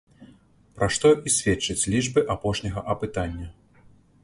Пра 0.77 0.87
што 0.95 1.11
і 1.27 1.33
сведчаць 1.35 1.87
лічбы 1.95 2.25
апошняга 2.37 2.87
апытання. 2.97 3.47